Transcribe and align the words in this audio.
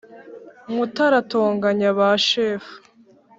mutara 0.73 1.15
atonganya 1.23 1.87
ba 1.97 2.09
shefu 2.27 2.73